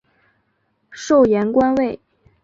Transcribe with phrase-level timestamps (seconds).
[0.89, 1.99] 授盐官尉。